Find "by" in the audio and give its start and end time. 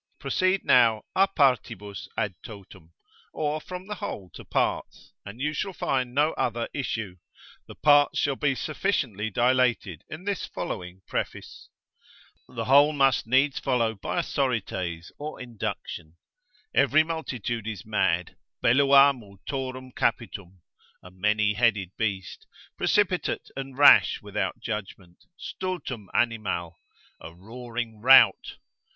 13.93-14.21